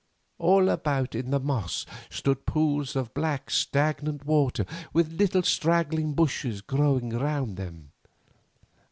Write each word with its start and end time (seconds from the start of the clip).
All 0.39 0.69
about 0.69 1.13
in 1.13 1.29
the 1.29 1.39
moss 1.39 1.85
stood 2.09 2.47
pools 2.47 2.95
of 2.95 3.13
black, 3.13 3.51
stagnant 3.51 4.25
water 4.25 4.65
with 4.93 5.13
little 5.19 5.43
straggling 5.43 6.13
bushes 6.15 6.61
growing 6.61 7.09
round 7.11 7.55
them. 7.55 7.91